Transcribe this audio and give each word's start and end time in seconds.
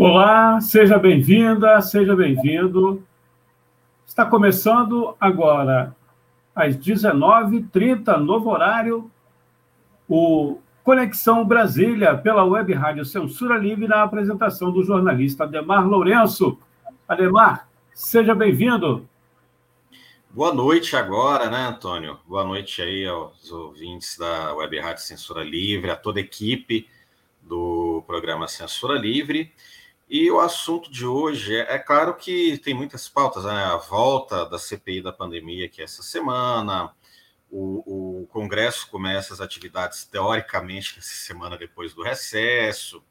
Olá, 0.00 0.60
seja 0.60 0.96
bem-vinda, 0.96 1.82
seja 1.82 2.14
bem-vindo. 2.14 3.04
Está 4.06 4.24
começando 4.24 5.16
agora, 5.18 5.92
às 6.54 6.76
19h30, 6.76 8.16
novo 8.18 8.48
horário, 8.48 9.10
o 10.08 10.60
Conexão 10.84 11.44
Brasília, 11.44 12.16
pela 12.16 12.44
Web 12.44 12.72
Rádio 12.74 13.04
Censura 13.04 13.58
Livre, 13.58 13.88
na 13.88 14.04
apresentação 14.04 14.70
do 14.70 14.84
jornalista 14.84 15.42
Ademar 15.42 15.84
Lourenço. 15.84 16.56
Ademar, 17.08 17.68
seja 17.92 18.36
bem-vindo. 18.36 19.04
Boa 20.30 20.54
noite 20.54 20.94
agora, 20.94 21.50
né, 21.50 21.66
Antônio? 21.66 22.20
Boa 22.24 22.44
noite 22.44 22.80
aí 22.80 23.04
aos 23.04 23.50
ouvintes 23.50 24.16
da 24.16 24.54
Web 24.54 24.78
Rádio 24.78 25.02
Censura 25.02 25.42
Livre, 25.42 25.90
a 25.90 25.96
toda 25.96 26.20
a 26.20 26.22
equipe 26.22 26.86
do 27.42 28.04
programa 28.06 28.46
Censura 28.46 28.96
Livre. 28.96 29.52
E 30.10 30.30
o 30.30 30.40
assunto 30.40 30.90
de 30.90 31.04
hoje 31.04 31.54
é, 31.54 31.74
é 31.74 31.78
claro 31.78 32.14
que 32.14 32.56
tem 32.58 32.72
muitas 32.72 33.08
pautas, 33.08 33.44
né? 33.44 33.64
A 33.64 33.76
volta 33.76 34.46
da 34.46 34.58
CPI 34.58 35.02
da 35.02 35.12
pandemia, 35.12 35.68
que 35.68 35.82
é 35.82 35.84
essa 35.84 36.02
semana, 36.02 36.94
o, 37.50 38.22
o 38.22 38.26
Congresso 38.28 38.88
começa 38.90 39.34
as 39.34 39.40
atividades 39.40 40.04
teoricamente 40.06 40.98
essa 40.98 41.14
semana 41.14 41.58
depois 41.58 41.92
do 41.92 42.02
recesso, 42.02 43.04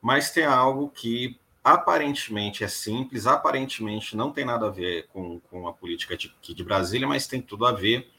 mas 0.00 0.30
tem 0.30 0.44
algo 0.44 0.90
que 0.90 1.38
aparentemente 1.64 2.64
é 2.64 2.68
simples, 2.68 3.26
aparentemente 3.26 4.14
não 4.14 4.30
tem 4.30 4.44
nada 4.44 4.66
a 4.66 4.70
ver 4.70 5.06
com, 5.08 5.40
com 5.40 5.68
a 5.68 5.72
política 5.72 6.16
de, 6.18 6.34
aqui 6.38 6.52
de 6.52 6.64
Brasília, 6.64 7.08
mas 7.08 7.26
tem 7.26 7.40
tudo 7.40 7.64
a 7.64 7.72
ver, 7.72 8.10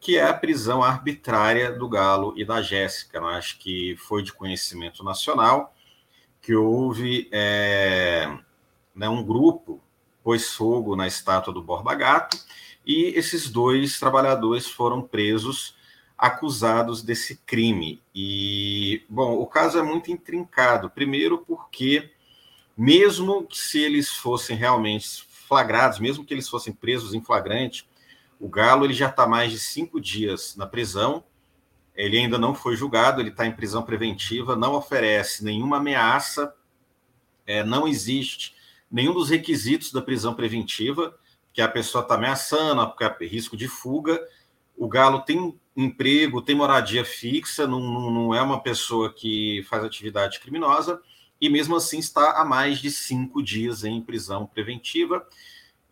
que 0.00 0.16
é 0.16 0.24
a 0.24 0.34
prisão 0.34 0.82
arbitrária 0.82 1.72
do 1.72 1.88
Galo 1.88 2.34
e 2.36 2.44
da 2.44 2.60
Jéssica. 2.60 3.18
Eu 3.18 3.26
acho 3.28 3.58
que 3.58 3.96
foi 3.96 4.22
de 4.22 4.32
conhecimento 4.32 5.04
nacional 5.04 5.75
que 6.46 6.54
houve 6.54 7.28
é, 7.32 8.32
né, 8.94 9.08
um 9.08 9.20
grupo 9.20 9.82
pôs 10.22 10.52
fogo 10.52 10.94
na 10.94 11.08
estátua 11.08 11.52
do 11.52 11.60
Borba 11.60 11.92
Gato 11.96 12.38
e 12.86 13.06
esses 13.16 13.50
dois 13.50 13.98
trabalhadores 13.98 14.68
foram 14.68 15.02
presos 15.02 15.74
acusados 16.16 17.02
desse 17.02 17.38
crime. 17.38 18.00
E, 18.14 19.02
bom, 19.08 19.32
o 19.32 19.44
caso 19.44 19.76
é 19.76 19.82
muito 19.82 20.12
intrincado. 20.12 20.88
Primeiro, 20.88 21.38
porque, 21.38 22.12
mesmo 22.76 23.48
se 23.50 23.80
eles 23.80 24.10
fossem 24.10 24.56
realmente 24.56 25.26
flagrados, 25.48 25.98
mesmo 25.98 26.24
que 26.24 26.32
eles 26.32 26.48
fossem 26.48 26.72
presos 26.72 27.12
em 27.12 27.20
flagrante, 27.20 27.88
o 28.38 28.48
Galo 28.48 28.84
ele 28.84 28.94
já 28.94 29.08
está 29.08 29.26
mais 29.26 29.50
de 29.50 29.58
cinco 29.58 30.00
dias 30.00 30.54
na 30.54 30.64
prisão 30.64 31.24
ele 31.96 32.18
ainda 32.18 32.38
não 32.38 32.54
foi 32.54 32.76
julgado, 32.76 33.20
ele 33.20 33.30
está 33.30 33.46
em 33.46 33.52
prisão 33.52 33.82
preventiva, 33.82 34.54
não 34.54 34.74
oferece 34.74 35.42
nenhuma 35.42 35.78
ameaça, 35.78 36.54
é, 37.46 37.64
não 37.64 37.88
existe 37.88 38.54
nenhum 38.90 39.14
dos 39.14 39.30
requisitos 39.30 39.92
da 39.92 40.02
prisão 40.02 40.34
preventiva, 40.34 41.18
que 41.52 41.62
a 41.62 41.68
pessoa 41.68 42.02
está 42.02 42.16
ameaçando, 42.16 42.94
é 43.00 43.26
risco 43.26 43.56
de 43.56 43.66
fuga. 43.66 44.20
O 44.76 44.88
Galo 44.88 45.22
tem 45.22 45.58
emprego, 45.74 46.42
tem 46.42 46.54
moradia 46.54 47.04
fixa, 47.04 47.66
não, 47.66 47.80
não 48.10 48.34
é 48.34 48.42
uma 48.42 48.60
pessoa 48.60 49.12
que 49.12 49.64
faz 49.68 49.82
atividade 49.82 50.38
criminosa, 50.38 51.00
e 51.40 51.48
mesmo 51.48 51.76
assim 51.76 51.98
está 51.98 52.40
há 52.40 52.44
mais 52.44 52.78
de 52.78 52.90
cinco 52.90 53.42
dias 53.42 53.84
em 53.84 54.02
prisão 54.02 54.46
preventiva. 54.46 55.26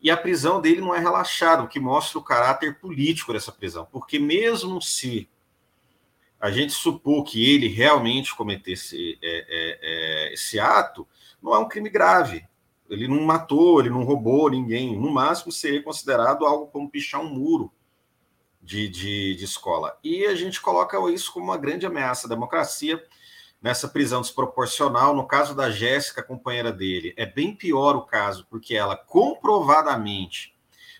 E 0.02 0.10
a 0.10 0.16
prisão 0.18 0.60
dele 0.60 0.82
não 0.82 0.94
é 0.94 0.98
relaxada, 0.98 1.62
o 1.62 1.68
que 1.68 1.80
mostra 1.80 2.18
o 2.18 2.22
caráter 2.22 2.78
político 2.78 3.32
dessa 3.32 3.50
prisão, 3.50 3.88
porque 3.90 4.18
mesmo 4.18 4.82
se 4.82 5.30
a 6.44 6.50
gente 6.50 6.74
supor 6.74 7.24
que 7.24 7.42
ele 7.54 7.68
realmente 7.68 8.36
cometesse 8.36 9.18
é, 9.22 9.28
é, 9.48 9.78
é, 10.28 10.34
esse 10.34 10.60
ato, 10.60 11.08
não 11.42 11.54
é 11.54 11.58
um 11.58 11.66
crime 11.66 11.88
grave. 11.88 12.46
Ele 12.86 13.08
não 13.08 13.22
matou, 13.22 13.80
ele 13.80 13.88
não 13.88 14.04
roubou 14.04 14.50
ninguém. 14.50 14.94
No 14.94 15.10
máximo, 15.10 15.50
seria 15.50 15.82
considerado 15.82 16.44
algo 16.44 16.66
como 16.66 16.90
pichar 16.90 17.22
um 17.22 17.30
muro 17.30 17.72
de, 18.60 18.90
de, 18.90 19.34
de 19.36 19.42
escola. 19.42 19.98
E 20.04 20.26
a 20.26 20.34
gente 20.34 20.60
coloca 20.60 20.98
isso 21.10 21.32
como 21.32 21.46
uma 21.46 21.56
grande 21.56 21.86
ameaça 21.86 22.26
à 22.26 22.28
democracia 22.28 23.02
nessa 23.62 23.88
prisão 23.88 24.20
desproporcional. 24.20 25.16
No 25.16 25.26
caso 25.26 25.54
da 25.54 25.70
Jéssica, 25.70 26.22
companheira 26.22 26.70
dele, 26.70 27.14
é 27.16 27.24
bem 27.24 27.56
pior 27.56 27.96
o 27.96 28.04
caso, 28.04 28.46
porque 28.50 28.74
ela 28.74 28.98
comprovadamente 28.98 30.54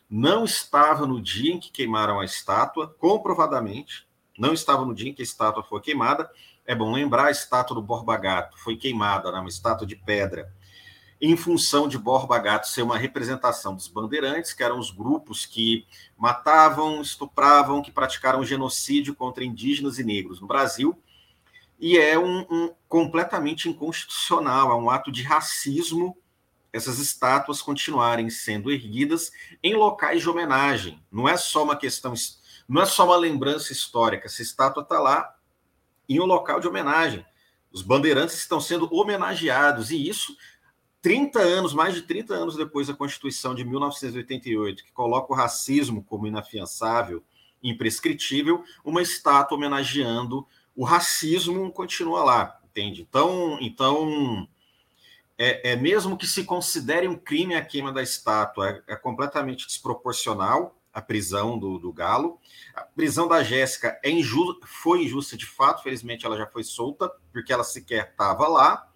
não 0.09 0.47
estava 0.47 1.07
no 1.07 1.21
dia 1.21 1.53
em 1.53 1.61
que 1.61 1.71
queimaram 1.71 2.19
a 2.19 2.25
estátua, 2.25 2.89
comprovadamente 2.99 4.09
não 4.39 4.53
estava 4.53 4.85
no 4.85 4.95
dia 4.95 5.11
em 5.11 5.15
que 5.15 5.23
a 5.23 5.25
estátua 5.25 5.63
foi 5.63 5.81
queimada. 5.81 6.31
É 6.67 6.75
bom 6.75 6.93
lembrar, 6.93 7.27
a 7.27 7.31
estátua 7.31 7.75
do 7.75 7.83
Borba 7.83 8.17
Gato 8.17 8.59
foi 8.59 8.77
queimada, 8.77 9.31
né, 9.31 9.39
uma 9.39 9.49
estátua 9.49 9.87
de 9.87 9.97
pedra, 9.97 10.53
em 11.21 11.37
função 11.37 11.89
de 11.89 11.97
Borba 11.97 12.39
Gato 12.39 12.69
ser 12.69 12.83
uma 12.83 12.99
representação 12.99 13.75
dos 13.75 13.89
bandeirantes, 13.89 14.53
que 14.53 14.63
eram 14.63 14.79
os 14.79 14.91
grupos 14.91 15.47
que 15.47 15.87
matavam, 16.17 17.01
estupravam, 17.01 17.81
que 17.83 17.91
praticaram 17.91 18.45
genocídio 18.45 19.15
contra 19.15 19.45
indígenas 19.45 19.99
e 19.99 20.05
negros 20.05 20.41
no 20.41 20.47
Brasil. 20.47 20.99
E 21.79 21.97
é 21.97 22.19
um, 22.19 22.41
um 22.51 22.75
completamente 22.89 23.69
inconstitucional, 23.69 24.71
é 24.71 24.75
um 24.75 24.91
ato 24.91 25.11
de 25.11 25.23
racismo 25.23 26.17
essas 26.75 26.99
estátuas 26.99 27.63
continuarem 27.63 28.29
sendo 28.29 28.69
erguidas 28.69 29.31
em 29.63 29.75
locais 29.75 30.23
de 30.23 30.29
homenagem. 30.29 31.01
Não 31.11 31.29
é 31.29 31.37
só 31.37 31.63
uma 31.63 31.77
questão 31.77 32.13
não 32.69 32.83
é 32.83 32.87
só 32.87 33.05
uma 33.05 33.17
lembrança 33.17 33.73
histórica, 33.73 34.27
essa 34.27 34.43
estátua 34.43 34.83
está 34.83 34.99
lá 34.99 35.35
em 36.09 36.21
um 36.21 36.25
local 36.25 36.61
de 36.61 36.69
homenagem. 36.69 37.25
Os 37.73 37.83
bandeirantes 37.83 38.37
estão 38.37 38.61
sendo 38.61 38.89
homenageados, 38.95 39.91
e 39.91 40.09
isso 40.09 40.37
30 41.03 41.41
anos, 41.41 41.75
mais 41.75 41.95
de 41.95 42.03
30 42.03 42.35
anos 42.35 42.57
depois 42.57 42.87
da 42.87 42.95
Constituição 42.95 43.55
de 43.55 43.65
1988, 43.65 44.85
que 44.85 44.93
coloca 44.93 45.33
o 45.33 45.37
racismo 45.37 46.03
como 46.03 46.27
inafiançável, 46.27 47.23
imprescritível, 47.63 48.65
uma 48.85 49.03
estátua 49.03 49.57
homenageando 49.57 50.47
o 50.77 50.85
racismo 50.85 51.71
continua 51.71 52.25
lá, 52.25 52.61
entende? 52.65 53.03
Então, 53.03 53.59
então 53.61 54.49
é, 55.39 55.73
é 55.73 55.77
mesmo 55.77 56.17
que 56.17 56.27
se 56.27 56.45
considere 56.45 57.07
um 57.07 57.17
crime 57.17 57.55
a 57.55 57.65
queima 57.65 57.93
da 57.93 58.03
estátua, 58.03 58.71
é, 58.71 58.95
é 58.95 58.97
completamente 58.97 59.67
desproporcional 59.67 60.77
a 60.95 61.03
prisão 61.03 61.59
do, 61.59 61.79
do 61.79 61.93
Galo. 61.93 62.39
A 62.75 62.83
prisão 62.83 63.27
da 63.27 63.43
Jéssica 63.43 63.99
é 64.03 64.11
inju 64.11 64.61
foi 64.65 65.03
injusta 65.03 65.37
de 65.37 65.45
fato, 65.45 65.83
felizmente 65.83 66.25
ela 66.25 66.37
já 66.37 66.47
foi 66.47 66.63
solta, 66.63 67.11
porque 67.33 67.53
ela 67.53 67.65
sequer 67.65 68.11
estava 68.11 68.47
lá. 68.47 68.89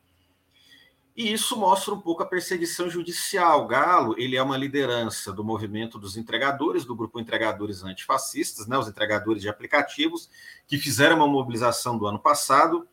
E 1.16 1.32
isso 1.32 1.56
mostra 1.56 1.92
um 1.92 2.00
pouco 2.00 2.22
a 2.22 2.26
perseguição 2.26 2.88
judicial. 2.88 3.64
O 3.64 3.66
Galo, 3.66 4.14
ele 4.16 4.36
é 4.36 4.42
uma 4.42 4.56
liderança 4.56 5.32
do 5.32 5.42
movimento 5.42 5.98
dos 5.98 6.16
entregadores, 6.16 6.84
do 6.84 6.94
grupo 6.94 7.18
Entregadores 7.18 7.82
Antifascistas, 7.82 8.68
né, 8.68 8.78
os 8.78 8.86
entregadores 8.86 9.42
de 9.42 9.48
aplicativos, 9.48 10.30
que 10.68 10.78
fizeram 10.78 11.16
uma 11.16 11.26
mobilização 11.26 11.98
do 11.98 12.06
ano 12.06 12.20
passado, 12.20 12.86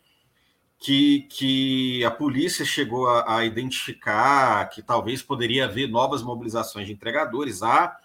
que, 0.80 1.28
que 1.30 2.04
a 2.04 2.10
polícia 2.10 2.66
chegou 2.66 3.08
a, 3.08 3.38
a 3.38 3.46
identificar 3.46 4.68
que 4.70 4.82
talvez 4.82 5.22
poderia 5.22 5.66
haver 5.66 5.88
novas 5.88 6.24
mobilizações 6.24 6.88
de 6.88 6.94
entregadores. 6.94 7.62
Há 7.62 7.96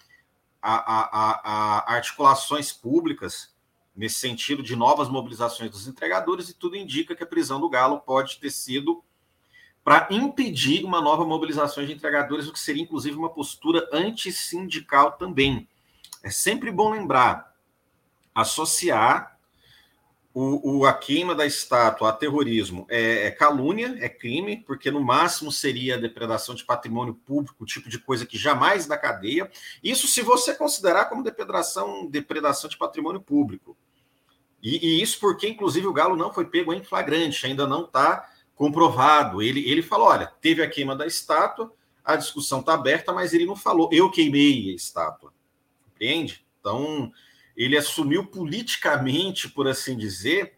a, 0.62 0.74
a, 0.74 1.40
a, 1.44 1.94
articulações 1.94 2.72
públicas 2.72 3.54
nesse 3.94 4.16
sentido 4.16 4.62
de 4.62 4.76
novas 4.76 5.08
mobilizações 5.08 5.70
dos 5.70 5.86
entregadores 5.86 6.48
e 6.48 6.54
tudo 6.54 6.76
indica 6.76 7.14
que 7.14 7.22
a 7.22 7.26
prisão 7.26 7.60
do 7.60 7.68
Galo 7.68 8.00
pode 8.00 8.38
ter 8.38 8.50
sido 8.50 9.02
para 9.82 10.08
impedir 10.10 10.84
uma 10.84 11.00
nova 11.00 11.24
mobilização 11.24 11.84
de 11.84 11.92
entregadores, 11.92 12.46
o 12.46 12.52
que 12.52 12.58
seria 12.58 12.82
inclusive 12.82 13.16
uma 13.16 13.30
postura 13.30 13.88
antissindical 13.92 15.12
também. 15.12 15.68
É 16.22 16.30
sempre 16.30 16.70
bom 16.70 16.90
lembrar, 16.90 17.54
associar 18.34 19.29
o, 20.32 20.78
o, 20.78 20.86
a 20.86 20.92
queima 20.92 21.34
da 21.34 21.44
estátua 21.44 22.08
a 22.08 22.12
terrorismo 22.12 22.86
é, 22.88 23.26
é, 23.26 23.30
calúnia, 23.30 23.96
é 23.98 24.08
crime, 24.08 24.62
porque 24.64 24.90
no 24.90 25.02
máximo 25.02 25.50
seria 25.50 25.98
depredação 25.98 26.54
de 26.54 26.64
patrimônio 26.64 27.14
público, 27.14 27.66
tipo 27.66 27.88
de 27.88 27.98
coisa 27.98 28.24
que 28.24 28.38
jamais 28.38 28.86
dá 28.86 28.96
cadeia. 28.96 29.50
Isso 29.82 30.06
se 30.06 30.22
você 30.22 30.54
considerar 30.54 31.06
como 31.06 31.24
depredação, 31.24 32.06
depredação 32.06 32.70
de 32.70 32.78
patrimônio 32.78 33.20
público. 33.20 33.76
E, 34.62 34.86
e 34.86 35.02
isso 35.02 35.18
porque, 35.18 35.48
inclusive, 35.48 35.86
o 35.86 35.92
Galo 35.92 36.16
não 36.16 36.32
foi 36.32 36.44
pego 36.44 36.72
em 36.72 36.84
flagrante, 36.84 37.46
ainda 37.46 37.66
não 37.66 37.84
está 37.84 38.30
comprovado. 38.54 39.42
Ele, 39.42 39.68
ele 39.68 39.82
falou: 39.82 40.08
olha, 40.08 40.32
teve 40.40 40.62
a 40.62 40.70
queima 40.70 40.94
da 40.94 41.06
estátua, 41.06 41.72
a 42.04 42.14
discussão 42.14 42.60
está 42.60 42.74
aberta, 42.74 43.12
mas 43.12 43.32
ele 43.32 43.46
não 43.46 43.56
falou, 43.56 43.88
eu 43.90 44.10
queimei 44.10 44.70
a 44.70 44.74
estátua. 44.74 45.32
Compreende? 45.84 46.46
Então, 46.60 47.10
ele 47.64 47.76
assumiu 47.76 48.24
politicamente, 48.24 49.50
por 49.50 49.68
assim 49.68 49.94
dizer, 49.94 50.54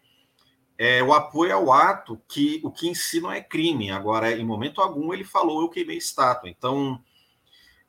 é, 0.78 1.02
o 1.02 1.12
apoio 1.12 1.52
ao 1.52 1.72
ato 1.72 2.22
que 2.28 2.60
o 2.62 2.70
que 2.70 2.88
em 2.88 2.94
si 2.94 3.20
não 3.20 3.32
é 3.32 3.40
crime. 3.40 3.90
Agora, 3.90 4.30
em 4.30 4.44
momento 4.44 4.80
algum, 4.80 5.12
ele 5.12 5.24
falou 5.24 5.62
eu 5.62 5.68
queimei 5.68 5.96
estátua. 5.96 6.48
Então, 6.48 7.02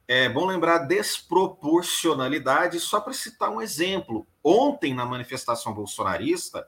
é 0.07 0.27
bom 0.27 0.48
lembrar 0.48 0.80
desproporcionalidade, 0.80 2.80
só 2.80 3.00
para 3.00 3.13
citar 3.13 3.51
um 3.51 3.62
exemplo. 3.62 4.25
Ontem, 4.44 4.95
na 4.95 5.06
manifestação 5.06 5.75
bolsonarista, 5.75 6.68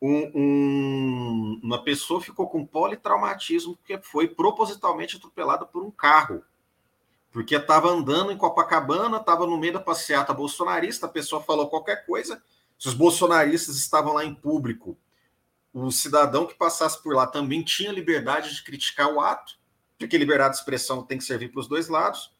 um, 0.00 0.32
um, 0.34 1.60
uma 1.62 1.84
pessoa 1.84 2.20
ficou 2.20 2.48
com 2.48 2.66
politraumatismo 2.66 3.76
porque 3.76 4.00
foi 4.02 4.26
propositalmente 4.26 5.16
atropelada 5.16 5.64
por 5.64 5.84
um 5.84 5.92
carro 5.92 6.42
porque 7.32 7.56
estava 7.56 7.88
andando 7.88 8.30
em 8.30 8.36
Copacabana, 8.36 9.16
estava 9.16 9.46
no 9.46 9.56
meio 9.56 9.72
da 9.72 9.80
passeata 9.80 10.34
bolsonarista, 10.34 11.06
a 11.06 11.08
pessoa 11.08 11.42
falou 11.42 11.68
qualquer 11.68 12.04
coisa, 12.04 12.42
se 12.78 12.88
os 12.88 12.94
bolsonaristas 12.94 13.76
estavam 13.76 14.12
lá 14.12 14.24
em 14.24 14.34
público, 14.34 14.98
o 15.72 15.90
cidadão 15.90 16.46
que 16.46 16.54
passasse 16.54 17.02
por 17.02 17.14
lá 17.14 17.26
também 17.26 17.62
tinha 17.62 17.90
liberdade 17.90 18.54
de 18.54 18.62
criticar 18.62 19.10
o 19.10 19.20
ato, 19.20 19.58
porque 19.98 20.18
liberdade 20.18 20.54
de 20.54 20.58
expressão 20.60 21.02
tem 21.02 21.16
que 21.16 21.24
servir 21.24 21.50
para 21.50 21.60
os 21.60 21.66
dois 21.66 21.88
lados. 21.88 22.30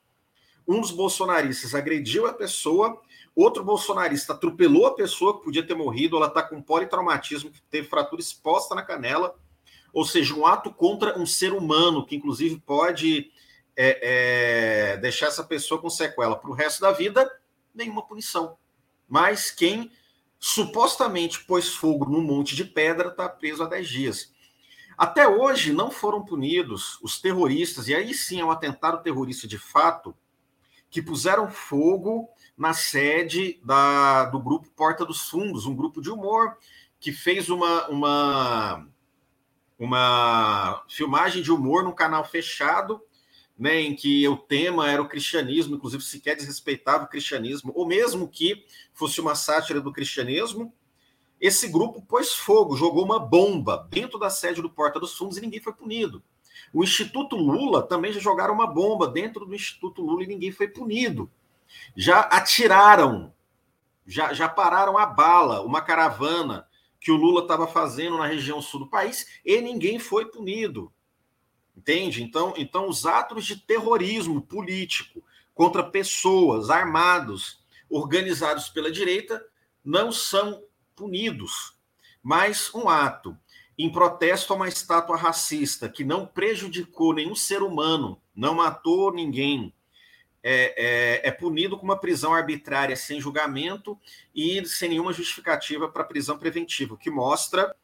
Um 0.68 0.80
dos 0.80 0.90
bolsonaristas 0.90 1.74
agrediu 1.74 2.26
a 2.26 2.34
pessoa, 2.34 3.00
outro 3.34 3.64
bolsonarista 3.64 4.34
atropelou 4.34 4.86
a 4.86 4.94
pessoa 4.94 5.38
que 5.38 5.44
podia 5.44 5.66
ter 5.66 5.74
morrido, 5.74 6.16
ela 6.16 6.26
está 6.26 6.42
com 6.42 6.60
politraumatismo, 6.60 7.50
teve 7.70 7.88
fratura 7.88 8.20
exposta 8.20 8.74
na 8.74 8.82
canela, 8.82 9.34
ou 9.92 10.04
seja, 10.04 10.34
um 10.34 10.46
ato 10.46 10.70
contra 10.70 11.18
um 11.18 11.24
ser 11.24 11.54
humano, 11.54 12.04
que 12.04 12.16
inclusive 12.16 12.60
pode 12.60 13.30
é, 13.76 14.92
é, 14.92 14.96
deixar 14.98 15.26
essa 15.26 15.44
pessoa 15.44 15.80
com 15.80 15.90
sequela 15.90 16.36
para 16.36 16.50
o 16.50 16.54
resto 16.54 16.80
da 16.80 16.92
vida, 16.92 17.30
nenhuma 17.74 18.06
punição. 18.06 18.56
Mas 19.08 19.50
quem 19.50 19.90
supostamente 20.38 21.44
pôs 21.44 21.74
fogo 21.74 22.06
num 22.06 22.22
monte 22.22 22.56
de 22.56 22.64
pedra 22.64 23.08
está 23.08 23.28
preso 23.28 23.62
há 23.62 23.66
10 23.66 23.88
dias. 23.88 24.32
Até 24.96 25.26
hoje 25.26 25.72
não 25.72 25.90
foram 25.90 26.24
punidos 26.24 26.98
os 27.02 27.20
terroristas, 27.20 27.88
e 27.88 27.94
aí 27.94 28.12
sim 28.12 28.40
é 28.40 28.44
um 28.44 28.50
atentado 28.50 29.02
terrorista 29.02 29.46
de 29.46 29.58
fato, 29.58 30.14
que 30.90 31.00
puseram 31.00 31.50
fogo 31.50 32.28
na 32.56 32.74
sede 32.74 33.58
da, 33.64 34.26
do 34.26 34.38
grupo 34.38 34.68
Porta 34.70 35.06
dos 35.06 35.28
Fundos, 35.30 35.64
um 35.64 35.74
grupo 35.74 36.02
de 36.02 36.10
humor 36.10 36.58
que 37.00 37.10
fez 37.10 37.48
uma, 37.48 37.88
uma, 37.88 38.88
uma 39.78 40.84
filmagem 40.88 41.42
de 41.42 41.50
humor 41.50 41.82
num 41.82 41.92
canal 41.92 42.24
fechado 42.24 43.02
né, 43.62 43.80
em 43.80 43.94
que 43.94 44.26
o 44.26 44.36
tema 44.36 44.90
era 44.90 45.00
o 45.00 45.08
cristianismo, 45.08 45.76
inclusive 45.76 46.02
sequer 46.02 46.34
desrespeitava 46.34 47.04
o 47.04 47.08
cristianismo, 47.08 47.70
ou 47.76 47.86
mesmo 47.86 48.26
que 48.26 48.66
fosse 48.92 49.20
uma 49.20 49.36
sátira 49.36 49.80
do 49.80 49.92
cristianismo, 49.92 50.74
esse 51.40 51.68
grupo 51.68 52.02
pôs 52.02 52.34
fogo, 52.34 52.76
jogou 52.76 53.04
uma 53.04 53.20
bomba 53.20 53.86
dentro 53.88 54.18
da 54.18 54.28
sede 54.30 54.60
do 54.60 54.68
Porta 54.68 54.98
dos 54.98 55.16
Fundos 55.16 55.36
e 55.36 55.40
ninguém 55.40 55.60
foi 55.60 55.72
punido. 55.72 56.20
O 56.74 56.82
Instituto 56.82 57.36
Lula 57.36 57.84
também 57.84 58.12
já 58.12 58.18
jogaram 58.18 58.52
uma 58.52 58.66
bomba 58.66 59.06
dentro 59.06 59.46
do 59.46 59.54
Instituto 59.54 60.02
Lula 60.02 60.24
e 60.24 60.26
ninguém 60.26 60.50
foi 60.50 60.66
punido. 60.66 61.30
Já 61.94 62.18
atiraram, 62.18 63.32
já, 64.04 64.32
já 64.32 64.48
pararam 64.48 64.98
a 64.98 65.06
bala, 65.06 65.60
uma 65.62 65.80
caravana 65.80 66.66
que 66.98 67.12
o 67.12 67.16
Lula 67.16 67.42
estava 67.42 67.68
fazendo 67.68 68.18
na 68.18 68.26
região 68.26 68.60
sul 68.60 68.80
do 68.80 68.90
país 68.90 69.24
e 69.44 69.60
ninguém 69.60 70.00
foi 70.00 70.26
punido. 70.26 70.92
Entende? 71.76 72.22
Então, 72.22 72.54
então 72.56 72.88
os 72.88 73.06
atos 73.06 73.44
de 73.44 73.56
terrorismo 73.56 74.42
político 74.42 75.22
contra 75.54 75.82
pessoas 75.82 76.70
armados, 76.70 77.60
organizados 77.88 78.68
pela 78.68 78.90
direita, 78.90 79.44
não 79.84 80.12
são 80.12 80.62
punidos. 80.94 81.76
Mas 82.22 82.72
um 82.74 82.88
ato 82.88 83.36
em 83.76 83.90
protesto 83.90 84.52
a 84.52 84.56
uma 84.56 84.68
estátua 84.68 85.16
racista 85.16 85.88
que 85.88 86.04
não 86.04 86.26
prejudicou 86.26 87.14
nenhum 87.14 87.34
ser 87.34 87.62
humano, 87.62 88.20
não 88.34 88.54
matou 88.54 89.12
ninguém, 89.12 89.74
é, 90.42 91.22
é, 91.24 91.28
é, 91.28 91.30
punido 91.30 91.78
com 91.78 91.84
uma 91.84 91.98
prisão 91.98 92.34
arbitrária 92.34 92.96
sem 92.96 93.20
julgamento 93.20 93.98
e 94.34 94.64
sem 94.66 94.88
nenhuma 94.88 95.12
justificativa 95.12 95.88
para 95.88 96.04
prisão 96.04 96.36
preventiva, 96.36 96.94
o 96.94 96.98
que 96.98 97.10
mostra 97.10 97.74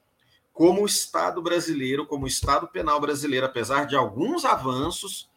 como 0.58 0.82
o 0.82 0.86
Estado 0.86 1.40
brasileiro, 1.40 2.04
como 2.04 2.24
o 2.24 2.26
Estado 2.26 2.66
penal 2.66 3.00
brasileiro, 3.00 3.46
apesar 3.46 3.86
de 3.86 3.94
alguns 3.94 4.44
avanços, 4.44 5.30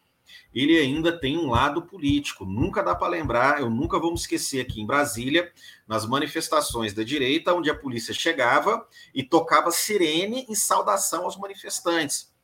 ele 0.52 0.76
ainda 0.76 1.16
tem 1.16 1.38
um 1.38 1.48
lado 1.48 1.82
político. 1.82 2.44
Nunca 2.44 2.82
dá 2.82 2.92
para 2.92 3.06
lembrar, 3.06 3.60
eu 3.60 3.70
nunca 3.70 4.00
vou 4.00 4.10
me 4.10 4.18
esquecer 4.18 4.60
aqui 4.60 4.80
em 4.80 4.84
Brasília, 4.84 5.52
nas 5.86 6.04
manifestações 6.04 6.92
da 6.92 7.04
direita, 7.04 7.54
onde 7.54 7.70
a 7.70 7.74
polícia 7.74 8.12
chegava 8.12 8.84
e 9.14 9.22
tocava 9.22 9.70
sirene 9.70 10.44
em 10.48 10.56
saudação 10.56 11.22
aos 11.22 11.36
manifestantes. 11.36 12.34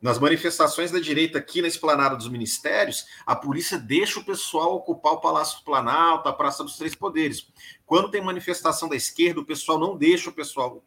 Nas 0.00 0.18
manifestações 0.18 0.90
da 0.90 0.98
direita 0.98 1.36
aqui 1.36 1.60
na 1.60 1.68
esplanada 1.68 2.16
dos 2.16 2.30
ministérios, 2.30 3.04
a 3.26 3.36
polícia 3.36 3.76
deixa 3.78 4.18
o 4.20 4.24
pessoal 4.24 4.74
ocupar 4.74 5.12
o 5.12 5.20
Palácio 5.20 5.58
do 5.58 5.64
Planalto, 5.64 6.30
a 6.30 6.32
Praça 6.32 6.64
dos 6.64 6.78
Três 6.78 6.94
Poderes. 6.94 7.46
Quando 7.84 8.10
tem 8.10 8.22
manifestação 8.22 8.88
da 8.88 8.96
esquerda, 8.96 9.40
o 9.40 9.44
pessoal 9.44 9.78
não 9.78 9.98
deixa 9.98 10.30
o 10.30 10.32
pessoal 10.32 10.82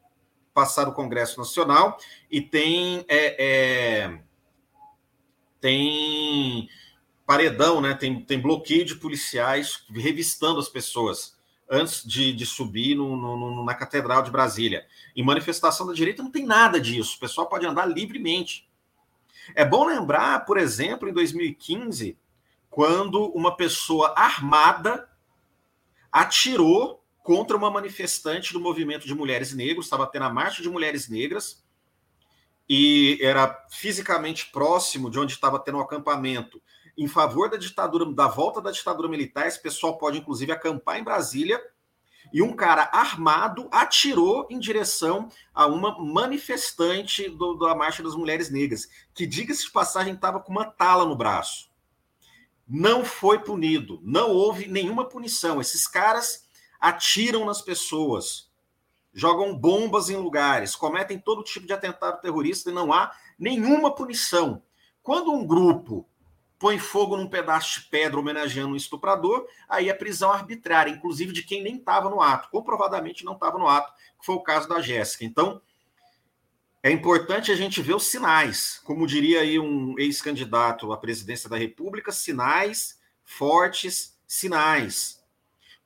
passar 0.57 0.87
o 0.87 0.93
Congresso 0.93 1.37
Nacional 1.37 1.99
e 2.31 2.41
tem 2.41 3.05
é, 3.07 3.45
é, 3.45 4.19
tem 5.61 6.67
paredão, 7.27 7.79
né? 7.79 7.93
Tem, 7.93 8.19
tem 8.21 8.41
bloqueio 8.41 8.83
de 8.83 8.95
policiais 8.95 9.85
revistando 9.93 10.59
as 10.59 10.67
pessoas 10.67 11.37
antes 11.69 12.03
de, 12.03 12.33
de 12.33 12.43
subir 12.43 12.95
no, 12.95 13.15
no, 13.15 13.63
na 13.63 13.75
Catedral 13.75 14.23
de 14.23 14.31
Brasília. 14.31 14.87
Em 15.15 15.23
manifestação 15.23 15.85
da 15.85 15.93
direita 15.93 16.23
não 16.23 16.31
tem 16.31 16.43
nada 16.43 16.81
disso. 16.81 17.17
O 17.17 17.19
pessoal 17.19 17.47
pode 17.47 17.67
andar 17.67 17.85
livremente. 17.85 18.67
É 19.53 19.63
bom 19.63 19.85
lembrar, 19.85 20.43
por 20.43 20.57
exemplo, 20.57 21.07
em 21.07 21.13
2015, 21.13 22.17
quando 22.67 23.25
uma 23.25 23.55
pessoa 23.55 24.11
armada 24.17 25.07
atirou 26.11 27.03
contra 27.27 27.57
uma 27.57 27.69
manifestante 27.69 28.53
do 28.53 28.59
movimento 28.61 29.05
de 29.05 29.13
mulheres 29.13 29.53
negras, 29.53 29.83
estava 29.83 30.07
tendo 30.07 30.23
a 30.23 30.33
marcha 30.33 30.61
de 30.61 30.69
mulheres 30.69 31.09
negras, 31.09 31.61
e 32.69 33.19
era 33.21 33.65
fisicamente 33.69 34.49
próximo 34.49 35.11
de 35.11 35.19
onde 35.19 35.33
estava 35.33 35.59
tendo 35.59 35.75
o 35.75 35.81
um 35.81 35.83
acampamento 35.83 36.61
em 36.97 37.05
favor 37.05 37.49
da 37.49 37.57
ditadura, 37.57 38.05
da 38.13 38.29
volta 38.29 38.61
da 38.61 38.71
ditadura 38.71 39.09
militar. 39.09 39.45
Esse 39.45 39.61
pessoal 39.61 39.97
pode, 39.97 40.19
inclusive, 40.19 40.53
acampar 40.53 40.99
em 40.99 41.03
Brasília. 41.03 41.61
E 42.31 42.41
um 42.41 42.55
cara 42.55 42.89
armado 42.93 43.67
atirou 43.73 44.47
em 44.49 44.57
direção 44.57 45.29
a 45.53 45.67
uma 45.67 46.01
manifestante 46.01 47.27
do, 47.27 47.55
da 47.55 47.75
Marcha 47.75 48.01
das 48.01 48.15
Mulheres 48.15 48.49
Negras, 48.49 48.87
que, 49.13 49.27
diga-se 49.27 49.65
de 49.65 49.71
passagem, 49.71 50.13
estava 50.13 50.39
com 50.39 50.53
uma 50.53 50.63
tala 50.63 51.03
no 51.03 51.15
braço. 51.15 51.69
Não 52.65 53.03
foi 53.03 53.39
punido, 53.39 53.99
não 54.01 54.31
houve 54.31 54.65
nenhuma 54.67 55.09
punição. 55.09 55.59
Esses 55.59 55.85
caras 55.85 56.46
atiram 56.79 57.45
nas 57.45 57.61
pessoas, 57.61 58.49
jogam 59.13 59.57
bombas 59.57 60.09
em 60.09 60.15
lugares, 60.15 60.75
cometem 60.75 61.17
todo 61.17 61.43
tipo 61.43 61.65
de 61.65 61.73
atentado 61.73 62.21
terrorista 62.21 62.69
e 62.69 62.73
não 62.73 62.93
há 62.93 63.11
nenhuma 63.37 63.93
punição. 63.93 64.61
Quando 65.01 65.31
um 65.31 65.45
grupo 65.45 66.07
põe 66.59 66.79
fogo 66.79 67.15
num 67.15 67.27
pedaço 67.27 67.79
de 67.79 67.87
pedra 67.87 68.19
homenageando 68.19 68.73
um 68.73 68.75
estuprador, 68.75 69.47
aí 69.69 69.89
é 69.89 69.93
prisão 69.93 70.31
arbitrária, 70.31 70.91
inclusive 70.91 71.31
de 71.31 71.43
quem 71.43 71.63
nem 71.63 71.77
estava 71.77 72.09
no 72.09 72.21
ato, 72.21 72.49
comprovadamente 72.49 73.23
não 73.23 73.33
estava 73.33 73.57
no 73.57 73.67
ato, 73.67 73.93
que 74.19 74.25
foi 74.25 74.35
o 74.35 74.41
caso 74.41 74.67
da 74.67 74.81
Jéssica. 74.81 75.23
Então, 75.23 75.61
é 76.81 76.91
importante 76.91 77.51
a 77.51 77.55
gente 77.55 77.81
ver 77.81 77.95
os 77.95 78.07
sinais, 78.07 78.79
como 78.83 79.07
diria 79.07 79.41
aí 79.41 79.59
um 79.59 79.97
ex-candidato 79.99 80.91
à 80.91 80.97
presidência 80.97 81.49
da 81.49 81.57
República, 81.57 82.11
sinais 82.11 82.99
fortes, 83.23 84.17
sinais. 84.25 85.21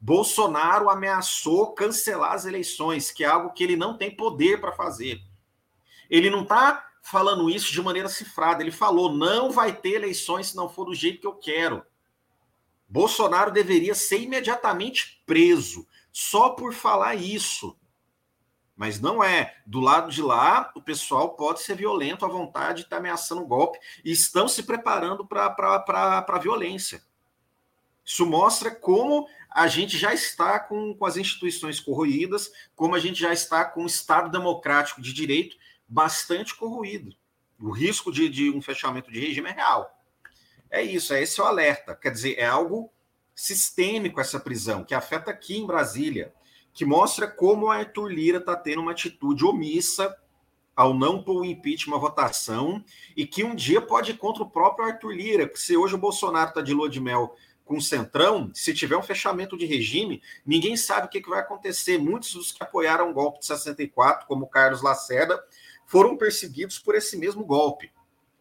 Bolsonaro 0.03 0.89
ameaçou 0.89 1.73
cancelar 1.73 2.33
as 2.33 2.45
eleições, 2.45 3.11
que 3.11 3.23
é 3.23 3.27
algo 3.27 3.53
que 3.53 3.63
ele 3.63 3.75
não 3.75 3.95
tem 3.95 4.09
poder 4.09 4.59
para 4.59 4.71
fazer. 4.71 5.21
Ele 6.09 6.27
não 6.27 6.41
está 6.41 6.91
falando 7.03 7.51
isso 7.51 7.71
de 7.71 7.79
maneira 7.83 8.09
cifrada. 8.09 8.63
Ele 8.63 8.71
falou: 8.71 9.13
não 9.13 9.51
vai 9.51 9.75
ter 9.75 9.91
eleições 9.91 10.47
se 10.47 10.55
não 10.55 10.67
for 10.67 10.85
do 10.85 10.95
jeito 10.95 11.21
que 11.21 11.27
eu 11.27 11.35
quero. 11.35 11.85
Bolsonaro 12.89 13.51
deveria 13.51 13.93
ser 13.93 14.21
imediatamente 14.21 15.21
preso 15.25 15.87
só 16.11 16.49
por 16.49 16.73
falar 16.73 17.13
isso. 17.13 17.77
Mas 18.75 18.99
não 18.99 19.23
é. 19.23 19.55
Do 19.67 19.79
lado 19.79 20.11
de 20.11 20.23
lá, 20.23 20.71
o 20.75 20.81
pessoal 20.81 21.35
pode 21.35 21.61
ser 21.61 21.75
violento 21.75 22.25
à 22.25 22.27
vontade, 22.27 22.81
está 22.81 22.97
ameaçando 22.97 23.43
o 23.43 23.47
golpe 23.47 23.77
e 24.03 24.11
estão 24.11 24.47
se 24.47 24.63
preparando 24.63 25.27
para 25.27 26.25
a 26.27 26.39
violência. 26.39 27.03
Isso 28.03 28.25
mostra 28.25 28.73
como 28.73 29.27
a 29.51 29.67
gente 29.67 29.97
já 29.97 30.13
está 30.13 30.57
com, 30.59 30.95
com 30.95 31.05
as 31.05 31.17
instituições 31.17 31.79
corroídas, 31.79 32.49
como 32.73 32.95
a 32.95 32.99
gente 32.99 33.19
já 33.19 33.33
está 33.33 33.65
com 33.65 33.83
o 33.83 33.87
Estado 33.87 34.31
democrático 34.31 35.01
de 35.01 35.13
direito 35.13 35.57
bastante 35.87 36.55
corroído. 36.55 37.13
O 37.59 37.69
risco 37.69 38.11
de, 38.11 38.29
de 38.29 38.49
um 38.49 38.61
fechamento 38.61 39.11
de 39.11 39.19
regime 39.19 39.49
é 39.49 39.53
real. 39.53 39.91
É 40.69 40.81
isso, 40.81 41.13
é 41.13 41.21
esse 41.21 41.41
o 41.41 41.43
alerta. 41.43 41.93
Quer 41.93 42.11
dizer, 42.11 42.35
é 42.39 42.45
algo 42.45 42.89
sistêmico 43.35 44.21
essa 44.21 44.39
prisão, 44.39 44.85
que 44.85 44.95
afeta 44.95 45.31
aqui 45.31 45.57
em 45.57 45.67
Brasília, 45.67 46.33
que 46.73 46.85
mostra 46.85 47.27
como 47.27 47.67
a 47.67 47.77
Arthur 47.77 48.07
Lira 48.07 48.37
está 48.37 48.55
tendo 48.55 48.81
uma 48.81 48.91
atitude 48.91 49.43
omissa 49.43 50.15
ao 50.73 50.93
não 50.93 51.21
pôr 51.21 51.41
o 51.41 51.45
impeachment 51.45 51.97
à 51.97 51.99
votação 51.99 52.83
e 53.17 53.27
que 53.27 53.43
um 53.43 53.53
dia 53.53 53.81
pode 53.81 54.11
ir 54.11 54.17
contra 54.17 54.43
o 54.43 54.49
próprio 54.49 54.87
Arthur 54.87 55.11
Lira. 55.11 55.51
Se 55.55 55.75
hoje 55.75 55.95
o 55.95 55.97
Bolsonaro 55.97 56.49
está 56.49 56.61
de 56.61 56.73
lua 56.73 56.89
de 56.89 57.01
mel 57.01 57.35
com 57.65 57.77
o 57.77 57.81
Centrão, 57.81 58.51
se 58.53 58.73
tiver 58.73 58.97
um 58.97 59.03
fechamento 59.03 59.57
de 59.57 59.65
regime, 59.65 60.21
ninguém 60.45 60.75
sabe 60.75 61.07
o 61.07 61.09
que, 61.09 61.21
vai 61.29 61.39
acontecer. 61.39 61.97
Muitos 61.97 62.33
dos 62.33 62.51
que 62.51 62.63
apoiaram 62.63 63.09
o 63.09 63.13
golpe 63.13 63.39
de 63.39 63.45
64, 63.45 64.27
como 64.27 64.47
Carlos 64.47 64.81
Lacerda, 64.81 65.41
foram 65.85 66.17
perseguidos 66.17 66.79
por 66.79 66.95
esse 66.95 67.17
mesmo 67.17 67.45
golpe. 67.45 67.91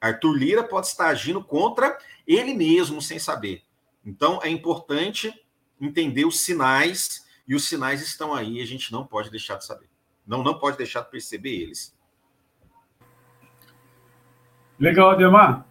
Arthur 0.00 0.32
Lira 0.32 0.62
pode 0.62 0.86
estar 0.86 1.08
agindo 1.08 1.44
contra 1.44 1.98
ele 2.26 2.54
mesmo 2.54 3.02
sem 3.02 3.18
saber. 3.18 3.62
Então 4.04 4.40
é 4.42 4.48
importante 4.48 5.32
entender 5.80 6.24
os 6.24 6.40
sinais 6.40 7.26
e 7.46 7.54
os 7.54 7.68
sinais 7.68 8.00
estão 8.00 8.34
aí, 8.34 8.60
a 8.60 8.66
gente 8.66 8.92
não 8.92 9.06
pode 9.06 9.30
deixar 9.30 9.56
de 9.56 9.64
saber. 9.64 9.88
Não, 10.26 10.42
não 10.42 10.58
pode 10.58 10.76
deixar 10.76 11.00
de 11.02 11.10
perceber 11.10 11.62
eles. 11.62 11.96
Legal, 14.78 15.10
Ademar. 15.10 15.66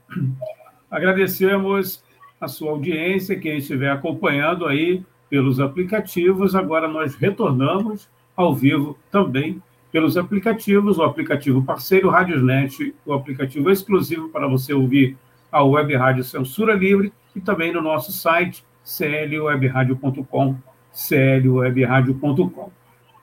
Agradecemos 0.91 2.03
a 2.39 2.47
sua 2.47 2.71
audiência, 2.71 3.39
quem 3.39 3.57
estiver 3.57 3.91
acompanhando 3.91 4.65
aí 4.65 5.03
pelos 5.29 5.59
aplicativos. 5.59 6.55
Agora 6.55 6.87
nós 6.87 7.15
retornamos 7.15 8.09
ao 8.35 8.55
vivo 8.55 8.97
também 9.11 9.61
pelos 9.91 10.17
aplicativos, 10.17 10.97
o 10.97 11.03
aplicativo 11.03 11.63
parceiro 11.63 12.09
Radiosnet, 12.09 12.93
o 13.05 13.13
aplicativo 13.13 13.69
exclusivo 13.71 14.29
para 14.29 14.47
você 14.47 14.73
ouvir 14.73 15.17
a 15.51 15.63
Web 15.63 15.95
Rádio 15.95 16.23
Censura 16.23 16.73
Livre 16.73 17.11
e 17.35 17.41
também 17.41 17.73
no 17.73 17.81
nosso 17.81 18.11
site 18.11 18.63
clwebradio.com, 18.83 20.55
clwebradio.com. 20.91 22.71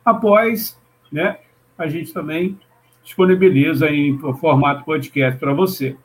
Após, 0.04 0.80
né, 1.10 1.38
a 1.78 1.86
gente 1.86 2.12
também 2.12 2.58
disponibiliza 3.02 3.88
em 3.88 4.18
formato 4.18 4.84
podcast 4.84 5.38
para 5.38 5.54
você. 5.54 5.96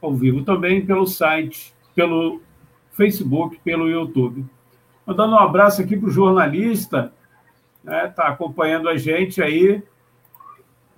Ao 0.00 0.14
vivo 0.14 0.42
também 0.42 0.84
pelo 0.84 1.06
site, 1.06 1.72
pelo 1.94 2.40
Facebook, 2.92 3.58
pelo 3.64 3.88
YouTube. 3.88 4.44
Mandando 5.06 5.34
um 5.34 5.38
abraço 5.38 5.82
aqui 5.82 5.96
para 5.96 6.08
o 6.08 6.12
jornalista 6.12 7.12
né? 7.82 8.08
Tá 8.08 8.28
acompanhando 8.28 8.88
a 8.88 8.96
gente 8.96 9.42
aí. 9.42 9.82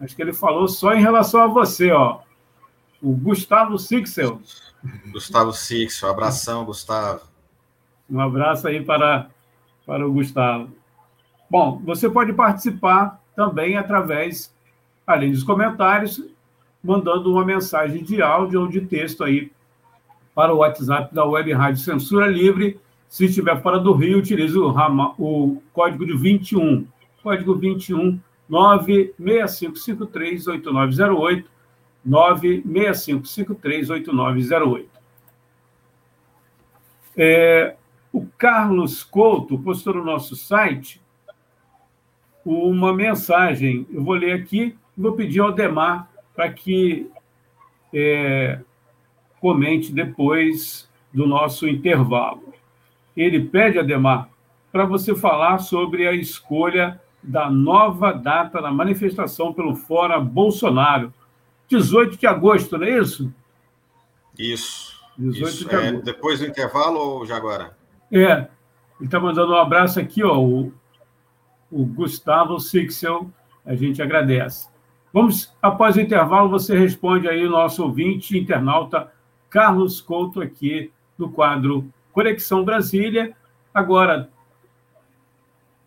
Acho 0.01 0.15
que 0.15 0.23
ele 0.23 0.33
falou 0.33 0.69
só 0.69 0.93
em 0.95 1.01
relação 1.01 1.41
a 1.41 1.47
você, 1.47 1.91
ó. 1.91 2.21
O 3.01 3.13
Gustavo 3.13 3.79
Sixel. 3.79 4.41
Gustavo 5.11 5.53
Sixel, 5.53 6.11
abração, 6.11 6.65
Gustavo. 6.65 7.23
Um 8.11 8.21
abraço 8.21 8.69
aí 8.69 8.85
para, 8.85 9.31
para 9.87 10.07
o 10.07 10.13
Gustavo. 10.13 10.71
Bom, 11.51 11.81
você 11.85 12.09
pode 12.09 12.33
participar 12.33 13.21
também 13.35 13.77
através, 13.77 14.55
além 15.07 15.31
dos 15.31 15.43
comentários, 15.43 16.23
mandando 16.83 17.33
uma 17.33 17.45
mensagem 17.45 18.03
de 18.03 18.21
áudio 18.21 18.61
ou 18.61 18.69
de 18.69 18.83
texto 18.83 19.25
aí 19.25 19.51
para 20.35 20.53
o 20.53 20.59
WhatsApp 20.59 21.15
da 21.15 21.25
Web 21.25 21.53
Rádio 21.53 21.81
Censura 21.81 22.27
Livre, 22.27 22.81
se 23.09 23.27
estiver 23.27 23.63
fora 23.63 23.79
do 23.79 23.93
Rio, 23.93 24.19
utilize 24.19 24.59
o, 24.59 24.75
o 25.19 25.63
código 25.73 26.05
de 26.05 26.17
21. 26.17 26.85
Código 27.23 27.55
21 27.55 28.19
965538908. 28.51 31.45
965538908. 32.07 34.87
É, 37.17 37.77
o 38.13 38.27
Carlos 38.37 39.05
Couto 39.05 39.59
postou 39.59 39.95
no 39.95 40.05
nosso 40.05 40.37
site 40.37 41.01
uma 42.45 42.93
mensagem. 42.93 43.87
Eu 43.91 44.05
vou 44.05 44.13
ler 44.15 44.33
aqui 44.33 44.77
e 44.97 45.01
vou 45.01 45.13
pedir 45.13 45.41
ao 45.41 45.53
Demar 45.53 46.11
para 46.35 46.53
que 46.53 47.11
é, 47.93 48.61
comente 49.45 49.93
depois 49.93 50.89
do 51.13 51.27
nosso 51.27 51.69
intervalo 51.69 52.55
ele 53.15 53.45
pede, 53.45 53.79
Ademar, 53.79 54.29
para 54.73 54.85
você 54.85 55.15
falar 55.15 55.59
sobre 55.59 56.09
a 56.09 56.13
escolha 56.13 57.01
da 57.23 57.51
nova 57.51 58.13
data 58.13 58.61
da 58.61 58.71
manifestação 58.71 59.53
pelo 59.53 59.75
Fora 59.75 60.19
Bolsonaro. 60.19 61.13
18 61.69 62.19
de 62.19 62.27
agosto, 62.27 62.77
não 62.77 62.87
é 62.87 62.99
isso? 62.99 63.33
Isso. 64.39 65.01
18 65.17 65.49
isso. 65.49 65.69
de 65.69 65.75
é 65.75 65.79
agosto. 65.79 65.97
É, 65.97 66.03
depois 66.03 66.41
do 66.41 66.47
intervalo 66.47 66.99
ou 66.99 67.27
já 67.27 67.37
agora? 67.37 67.77
É. 68.11 68.49
Ele 68.99 69.07
está 69.07 69.21
mandando 69.21 69.53
um 69.53 69.57
abraço 69.57 70.01
aqui, 70.01 70.23
ó, 70.23 70.39
o, 70.39 70.73
o 71.71 71.85
Gustavo 71.85 72.59
Sixel. 72.59 73.31
A 73.65 73.75
gente 73.75 74.03
agradece. 74.03 74.69
Vamos, 75.13 75.55
após 75.63 75.97
o 75.97 76.01
intervalo, 76.01 76.49
você 76.49 76.77
responde 76.77 77.29
aí 77.29 77.47
o 77.47 77.51
nosso 77.51 77.83
ouvinte, 77.83 78.37
internauta 78.37 79.14
Carlos 79.55 80.01
Couto, 80.01 80.41
aqui 80.41 80.91
no 81.17 81.31
quadro 81.31 81.89
Conexão 82.13 82.65
Brasília, 82.65 83.37
agora, 83.73 84.29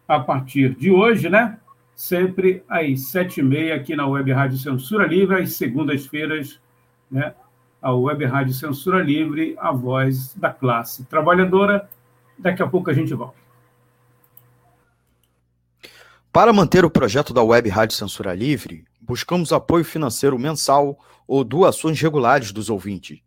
a 0.08 0.22
partir 0.22 0.74
de 0.74 0.90
hoje, 0.90 1.28
né? 1.28 1.60
Sempre 1.94 2.64
às 2.70 3.10
sete 3.10 3.42
e 3.42 3.44
meia 3.44 3.76
aqui 3.76 3.94
na 3.94 4.08
Web 4.08 4.32
Rádio 4.32 4.58
Censura 4.58 5.06
Livre, 5.06 5.42
às 5.42 5.52
segundas-feiras, 5.56 6.62
né? 7.12 7.36
A 7.82 7.92
Web 7.92 8.24
Rádio 8.24 8.54
Censura 8.54 9.04
Livre, 9.04 9.58
a 9.60 9.74
voz 9.74 10.34
da 10.34 10.50
classe 10.50 11.04
trabalhadora. 11.04 11.90
Daqui 12.40 12.64
a 12.64 12.68
pouco 12.68 12.90
a 12.90 12.94
gente 12.94 13.14
volta. 13.14 13.36
Para 16.32 16.54
manter 16.54 16.86
o 16.86 16.90
projeto 16.90 17.34
da 17.34 17.44
Web 17.44 17.68
Rádio 17.68 17.98
Censura 17.98 18.34
Livre, 18.34 18.86
buscamos 19.02 19.52
apoio 19.52 19.84
financeiro 19.84 20.40
mensal 20.40 20.98
ou 21.28 21.44
doações 21.44 22.00
regulares 22.00 22.54
dos 22.54 22.70
ouvintes, 22.70 23.27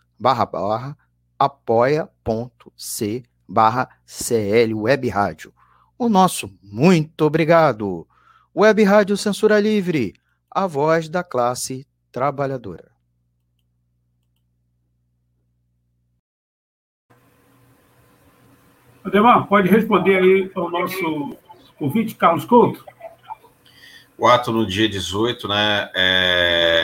barra, 0.21 0.45
barra, 0.45 0.97
apoia.c 1.39 3.23
barra 3.49 3.89
CL 4.05 4.75
Web 4.75 5.09
Rádio. 5.09 5.51
O 5.97 6.07
nosso 6.07 6.51
muito 6.61 7.25
obrigado. 7.25 8.07
Web 8.55 8.83
Rádio 8.83 9.17
Censura 9.17 9.59
Livre, 9.59 10.13
a 10.49 10.67
voz 10.67 11.09
da 11.09 11.23
classe 11.23 11.87
trabalhadora. 12.11 12.91
Ademar, 19.03 19.47
pode 19.47 19.69
responder 19.69 20.17
aí 20.17 20.51
ao 20.53 20.69
nosso 20.69 21.35
ouvinte, 21.79 22.13
Carlos 22.13 22.45
Couto? 22.45 22.85
O 24.15 24.27
ato 24.27 24.51
no 24.51 24.67
dia 24.67 24.87
18, 24.87 25.47
né, 25.47 25.89
é 25.95 26.80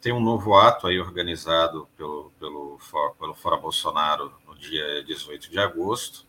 tem 0.00 0.12
um 0.12 0.20
novo 0.20 0.54
ato 0.56 0.86
aí 0.86 0.98
organizado 0.98 1.86
pelo, 1.96 2.32
pelo, 2.38 2.78
pelo 3.18 3.34
Fora 3.34 3.56
Bolsonaro 3.56 4.32
no 4.46 4.56
dia 4.56 5.04
18 5.04 5.50
de 5.50 5.58
agosto. 5.58 6.26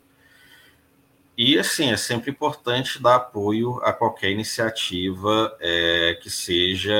E, 1.37 1.57
assim, 1.57 1.89
é 1.89 1.97
sempre 1.97 2.29
importante 2.29 3.01
dar 3.01 3.15
apoio 3.15 3.79
a 3.83 3.93
qualquer 3.93 4.29
iniciativa 4.31 5.55
é, 5.59 6.19
que 6.21 6.29
seja 6.29 6.93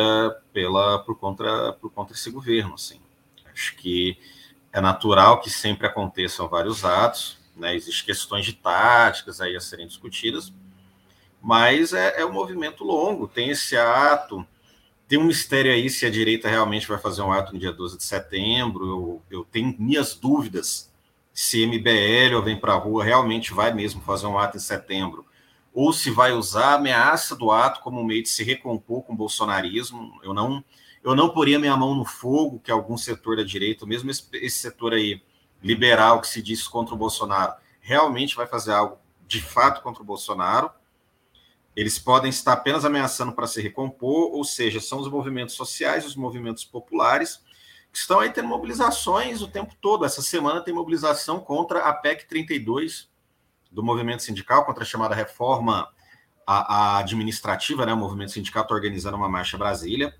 pela, 0.53 0.99
por, 0.99 1.17
contra, 1.19 1.73
por 1.73 1.91
contra 1.91 2.15
esse 2.15 2.31
governo, 2.31 2.75
assim. 2.75 3.01
Acho 3.51 3.75
que 3.75 4.17
é 4.71 4.79
natural 4.79 5.41
que 5.41 5.49
sempre 5.49 5.85
aconteçam 5.85 6.47
vários 6.47 6.85
atos, 6.85 7.37
né? 7.55 7.75
Existem 7.75 8.05
questões 8.05 8.45
de 8.45 8.53
táticas 8.53 9.41
aí 9.41 9.55
a 9.55 9.59
serem 9.59 9.85
discutidas, 9.85 10.53
mas 11.41 11.91
é, 11.91 12.21
é 12.21 12.25
um 12.25 12.31
movimento 12.31 12.85
longo, 12.85 13.27
tem 13.27 13.49
esse 13.49 13.75
ato, 13.75 14.47
tem 15.11 15.19
um 15.19 15.25
mistério 15.25 15.73
aí 15.73 15.89
se 15.89 16.05
a 16.05 16.09
direita 16.09 16.47
realmente 16.47 16.87
vai 16.87 16.97
fazer 16.97 17.21
um 17.21 17.33
ato 17.33 17.51
no 17.51 17.59
dia 17.59 17.73
12 17.73 17.97
de 17.97 18.03
setembro, 18.05 18.87
eu, 18.87 19.21
eu 19.39 19.43
tenho 19.43 19.75
minhas 19.77 20.15
dúvidas 20.15 20.89
se 21.33 21.67
MBL 21.67 22.33
ou 22.33 22.41
vem 22.41 22.57
para 22.57 22.71
a 22.71 22.77
rua 22.77 23.03
realmente 23.03 23.53
vai 23.53 23.73
mesmo 23.73 23.99
fazer 24.03 24.25
um 24.27 24.39
ato 24.39 24.55
em 24.55 24.61
setembro, 24.61 25.25
ou 25.73 25.91
se 25.91 26.09
vai 26.09 26.31
usar 26.31 26.67
a 26.67 26.73
ameaça 26.75 27.35
do 27.35 27.51
ato 27.51 27.81
como 27.81 27.99
um 27.99 28.05
meio 28.05 28.23
de 28.23 28.29
se 28.29 28.41
recompor 28.41 29.03
com 29.03 29.11
o 29.11 29.15
bolsonarismo, 29.17 30.17
eu 30.23 30.33
não 30.33 30.63
eu 31.03 31.13
não 31.13 31.27
poria 31.27 31.59
minha 31.59 31.75
mão 31.75 31.93
no 31.93 32.05
fogo 32.05 32.61
que 32.63 32.71
algum 32.71 32.95
setor 32.95 33.35
da 33.35 33.43
direita, 33.43 33.85
mesmo 33.85 34.09
esse, 34.09 34.23
esse 34.35 34.59
setor 34.59 34.93
aí 34.93 35.21
liberal 35.61 36.21
que 36.21 36.27
se 36.29 36.41
diz 36.41 36.69
contra 36.69 36.95
o 36.95 36.97
Bolsonaro, 36.97 37.55
realmente 37.81 38.33
vai 38.33 38.47
fazer 38.47 38.71
algo 38.71 38.97
de 39.27 39.41
fato 39.41 39.81
contra 39.81 40.01
o 40.01 40.05
Bolsonaro. 40.05 40.71
Eles 41.75 41.97
podem 41.97 42.29
estar 42.29 42.53
apenas 42.53 42.83
ameaçando 42.83 43.31
para 43.31 43.47
se 43.47 43.61
recompor, 43.61 44.33
ou 44.33 44.43
seja, 44.43 44.79
são 44.79 44.99
os 44.99 45.09
movimentos 45.09 45.55
sociais, 45.55 46.05
os 46.05 46.15
movimentos 46.15 46.65
populares, 46.65 47.41
que 47.91 47.97
estão 47.97 48.19
aí 48.19 48.29
tendo 48.29 48.47
mobilizações 48.47 49.41
o 49.41 49.47
tempo 49.47 49.75
todo. 49.81 50.05
Essa 50.05 50.21
semana 50.21 50.61
tem 50.61 50.73
mobilização 50.73 51.39
contra 51.39 51.79
a 51.79 51.93
PEC 51.93 52.27
32 52.27 53.09
do 53.71 53.81
movimento 53.83 54.23
sindical, 54.23 54.65
contra 54.65 54.83
a 54.83 54.87
chamada 54.87 55.15
reforma 55.15 55.89
a, 56.45 56.75
a 56.75 56.97
administrativa, 56.99 57.85
né? 57.85 57.93
O 57.93 57.97
movimento 57.97 58.31
sindical 58.31 58.63
está 58.63 58.75
organizando 58.75 59.15
uma 59.15 59.29
marcha 59.29 59.57
Brasília 59.57 60.13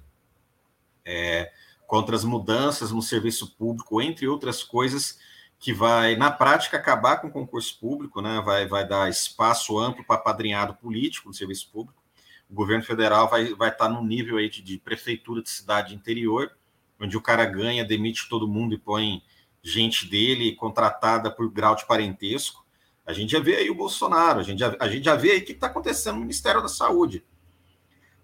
é, 1.06 1.52
contra 1.86 2.16
as 2.16 2.24
mudanças 2.24 2.92
no 2.92 3.02
serviço 3.02 3.56
público, 3.58 4.02
entre 4.02 4.28
outras 4.28 4.64
coisas 4.64 5.20
que 5.62 5.72
vai, 5.72 6.16
na 6.16 6.32
prática, 6.32 6.76
acabar 6.76 7.18
com 7.18 7.28
o 7.28 7.32
concurso 7.32 7.80
público, 7.80 8.20
né? 8.20 8.42
vai, 8.44 8.66
vai 8.66 8.86
dar 8.86 9.08
espaço 9.08 9.78
amplo 9.78 10.04
para 10.04 10.18
padrinhado 10.18 10.74
político 10.74 11.28
no 11.28 11.36
serviço 11.36 11.70
público. 11.72 12.02
O 12.50 12.54
governo 12.56 12.84
federal 12.84 13.30
vai, 13.30 13.54
vai 13.54 13.70
estar 13.70 13.86
tá 13.86 13.90
no 13.90 14.04
nível 14.04 14.38
aí 14.38 14.50
de, 14.50 14.60
de 14.64 14.80
prefeitura 14.80 15.40
de 15.40 15.52
cidade 15.52 15.94
interior, 15.94 16.52
onde 17.00 17.16
o 17.16 17.22
cara 17.22 17.46
ganha, 17.46 17.86
demite 17.86 18.28
todo 18.28 18.48
mundo 18.48 18.74
e 18.74 18.80
põe 18.80 19.22
gente 19.62 20.10
dele 20.10 20.56
contratada 20.56 21.30
por 21.30 21.48
grau 21.52 21.76
de 21.76 21.86
parentesco. 21.86 22.66
A 23.06 23.14
gente 23.14 23.32
já 23.32 23.40
vê 23.40 23.58
aí 23.58 23.70
o 23.70 23.76
Bolsonaro, 23.76 24.40
a 24.40 24.44
gente 24.44 24.58
já, 24.58 24.76
a 24.80 24.88
gente 24.88 25.06
já 25.06 25.16
vê 25.16 25.34
aí 25.34 25.40
o 25.42 25.46
que 25.46 25.52
está 25.52 25.68
acontecendo 25.68 26.16
no 26.16 26.22
Ministério 26.22 26.64
da 26.64 26.68
Saúde. 26.68 27.24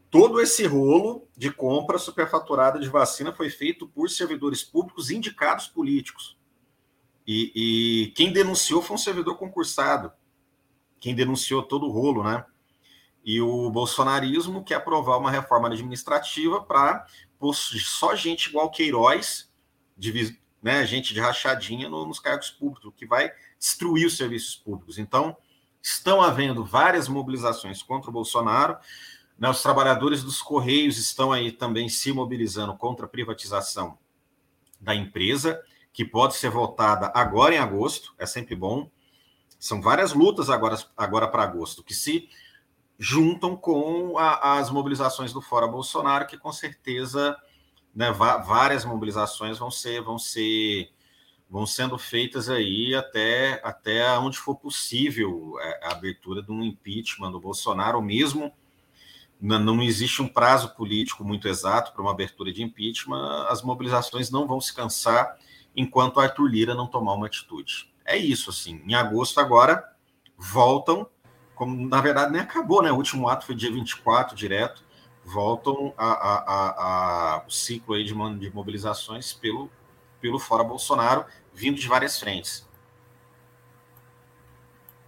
Todo 0.09 0.41
esse 0.41 0.65
rolo 0.65 1.27
de 1.37 1.51
compra 1.51 1.99
superfaturada 1.99 2.79
de 2.79 2.89
vacina 2.89 3.31
foi 3.31 3.51
feito 3.51 3.87
por 3.87 4.09
servidores 4.09 4.63
públicos 4.63 5.11
indicados 5.11 5.67
políticos. 5.67 6.36
E, 7.27 7.51
e, 7.53 8.11
quem 8.11 8.31
denunciou 8.31 8.81
foi 8.81 8.95
um 8.95 8.99
servidor 8.99 9.35
concursado. 9.37 10.13
Quem 10.97 11.13
denunciou 11.13 11.61
todo 11.61 11.85
o 11.85 11.91
rolo, 11.91 12.23
né? 12.23 12.45
E 13.23 13.41
o 13.41 13.69
bolsonarismo 13.69 14.63
quer 14.63 14.75
aprovar 14.75 15.17
uma 15.17 15.29
reforma 15.29 15.67
administrativa 15.67 16.63
para 16.63 17.05
só 17.53 18.15
gente 18.15 18.47
igual 18.47 18.71
Queiroz, 18.71 19.51
de, 19.97 20.39
né, 20.63 20.85
gente 20.85 21.13
de 21.13 21.19
rachadinha 21.19 21.89
no, 21.89 22.05
nos 22.05 22.19
cargos 22.21 22.49
públicos, 22.49 22.93
que 22.95 23.05
vai 23.05 23.29
destruir 23.59 24.07
os 24.07 24.15
serviços 24.15 24.55
públicos. 24.55 24.97
Então, 24.97 25.35
estão 25.81 26.21
havendo 26.21 26.63
várias 26.63 27.09
mobilizações 27.09 27.83
contra 27.83 28.09
o 28.09 28.13
Bolsonaro. 28.13 28.77
Né, 29.37 29.49
os 29.49 29.61
trabalhadores 29.61 30.23
dos 30.23 30.41
Correios 30.41 30.97
estão 30.97 31.33
aí 31.33 31.51
também 31.51 31.89
se 31.89 32.13
mobilizando 32.13 32.77
contra 32.77 33.05
a 33.05 33.09
privatização 33.09 33.97
da 34.79 34.95
empresa 34.95 35.61
que 35.97 36.05
pode 36.05 36.35
ser 36.35 36.51
votada 36.51 37.11
agora 37.11 37.55
em 37.55 37.57
agosto, 37.57 38.13
é 38.19 38.25
sempre 38.27 38.55
bom. 38.55 38.87
São 39.57 39.81
várias 39.81 40.13
lutas 40.13 40.47
agora, 40.47 40.77
agora 40.95 41.27
para 41.27 41.41
agosto, 41.41 41.83
que 41.83 41.95
se 41.95 42.29
juntam 42.99 43.57
com 43.57 44.15
a, 44.15 44.59
as 44.59 44.69
mobilizações 44.69 45.33
do 45.33 45.41
Fora 45.41 45.67
Bolsonaro, 45.67 46.27
que 46.27 46.37
com 46.37 46.51
certeza 46.51 47.35
né, 47.95 48.11
várias 48.11 48.85
mobilizações 48.85 49.57
vão 49.57 49.71
ser, 49.71 50.03
vão 50.03 50.19
ser 50.19 50.91
vão 51.49 51.65
sendo 51.65 51.97
feitas 51.97 52.47
aí 52.47 52.93
até, 52.93 53.59
até 53.63 54.19
onde 54.19 54.37
for 54.37 54.55
possível 54.55 55.55
é, 55.59 55.87
a 55.87 55.93
abertura 55.93 56.43
de 56.43 56.51
um 56.51 56.61
impeachment 56.61 57.31
do 57.31 57.39
Bolsonaro, 57.39 57.99
mesmo 58.03 58.53
não 59.41 59.81
existe 59.81 60.21
um 60.21 60.27
prazo 60.27 60.75
político 60.75 61.23
muito 61.23 61.47
exato 61.47 61.91
para 61.91 62.03
uma 62.03 62.11
abertura 62.11 62.53
de 62.53 62.61
impeachment, 62.61 63.47
as 63.49 63.63
mobilizações 63.63 64.29
não 64.29 64.45
vão 64.45 64.61
se 64.61 64.71
cansar 64.75 65.35
enquanto 65.77 66.19
Arthur 66.19 66.47
Lira 66.47 66.73
não 66.73 66.87
tomar 66.87 67.13
uma 67.13 67.27
atitude. 67.27 67.93
É 68.03 68.17
isso, 68.17 68.49
assim. 68.49 68.81
Em 68.87 68.95
agosto, 68.95 69.39
agora, 69.39 69.83
voltam, 70.35 71.07
como 71.53 71.87
na 71.87 72.01
verdade 72.01 72.31
nem 72.31 72.41
acabou, 72.41 72.81
né? 72.81 72.91
O 72.91 72.95
último 72.95 73.29
ato 73.29 73.45
foi 73.45 73.53
dia 73.53 73.71
24, 73.71 74.35
direto. 74.35 74.83
Voltam 75.23 75.93
a, 75.95 76.05
a, 76.05 76.37
a, 76.37 77.35
a 77.35 77.43
o 77.45 77.51
ciclo 77.51 77.93
aí 77.93 78.03
de, 78.03 78.13
de 78.13 78.53
mobilizações 78.53 79.33
pelo, 79.33 79.69
pelo 80.19 80.39
Fora 80.39 80.63
Bolsonaro, 80.63 81.25
vindo 81.53 81.79
de 81.79 81.87
várias 81.87 82.19
frentes. 82.19 82.67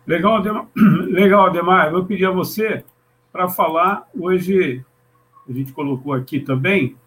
Legal. 0.06 0.42
Legal, 1.10 1.48
Ademar. 1.48 1.92
Eu 1.92 2.06
pedi 2.06 2.26
a 2.26 2.32
você 2.32 2.84
para 3.32 3.48
falar 3.48 4.08
hoje, 4.14 4.84
a 5.48 5.52
gente 5.52 5.72
colocou 5.72 6.14
aqui 6.14 6.40
também, 6.40 6.98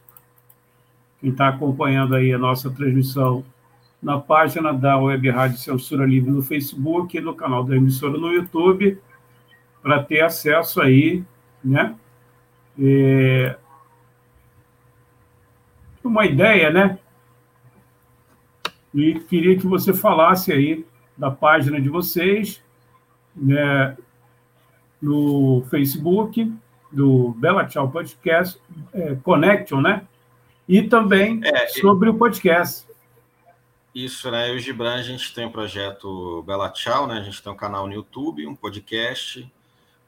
quem 1.20 1.30
está 1.30 1.48
acompanhando 1.48 2.14
aí 2.14 2.32
a 2.32 2.38
nossa 2.38 2.70
transmissão 2.70 3.44
na 4.02 4.18
página 4.18 4.72
da 4.72 4.98
Web 4.98 5.30
Rádio 5.30 5.58
Censura 5.58 6.04
Livre 6.04 6.30
no 6.30 6.42
Facebook 6.42 7.16
e 7.16 7.20
no 7.20 7.34
canal 7.34 7.62
da 7.62 7.76
emissora 7.76 8.18
no 8.18 8.32
YouTube, 8.32 8.98
para 9.82 10.02
ter 10.02 10.22
acesso 10.22 10.80
aí, 10.80 11.22
né? 11.62 11.94
É... 12.78 13.56
Uma 16.02 16.26
ideia, 16.26 16.70
né? 16.70 16.98
E 18.92 19.14
queria 19.20 19.56
que 19.56 19.66
você 19.66 19.92
falasse 19.94 20.52
aí 20.52 20.84
da 21.16 21.30
página 21.30 21.80
de 21.80 21.88
vocês, 21.88 22.62
né? 23.34 23.96
no 25.02 25.64
Facebook, 25.68 26.52
do 26.90 27.30
Bela 27.38 27.64
Tchau 27.64 27.90
Podcast, 27.90 28.60
é, 28.94 29.16
Connection, 29.16 29.80
né? 29.80 30.02
E 30.68 30.82
também 30.82 31.40
é, 31.42 31.66
sobre 31.66 32.08
o 32.08 32.14
podcast. 32.14 32.86
Isso, 33.94 34.30
né? 34.30 34.48
Eu 34.48 34.54
e 34.54 34.56
o 34.56 34.60
Gibran, 34.60 34.94
a 34.94 35.02
gente 35.02 35.34
tem 35.34 35.44
o 35.44 35.48
um 35.48 35.52
projeto 35.52 36.42
Bela 36.46 36.70
Tchau, 36.70 37.06
né? 37.06 37.18
A 37.18 37.22
gente 37.22 37.42
tem 37.42 37.52
um 37.52 37.56
canal 37.56 37.86
no 37.86 37.92
YouTube, 37.92 38.46
um 38.46 38.56
podcast, 38.56 39.46